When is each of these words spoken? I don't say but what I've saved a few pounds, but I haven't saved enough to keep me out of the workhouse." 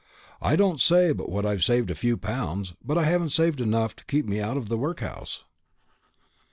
I 0.41 0.55
don't 0.55 0.81
say 0.81 1.13
but 1.13 1.29
what 1.29 1.45
I've 1.45 1.63
saved 1.63 1.91
a 1.91 1.93
few 1.93 2.17
pounds, 2.17 2.73
but 2.83 2.97
I 2.97 3.03
haven't 3.03 3.29
saved 3.29 3.61
enough 3.61 3.95
to 3.97 4.05
keep 4.05 4.25
me 4.25 4.39
out 4.41 4.57
of 4.57 4.67
the 4.67 4.75
workhouse." 4.75 5.43